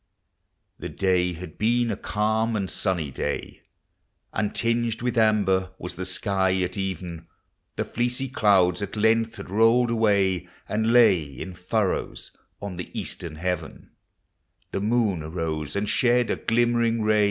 [0.79, 3.61] The day had been a calm ami sunny day.
[4.33, 7.27] And tinged with amber was the sky ;M even;
[7.75, 13.35] The fleecy clouds at length had rolled away, And lay in furrows on the eastern
[13.35, 13.89] beavenj
[14.71, 17.19] The moon arose and shed a glimmering ri>.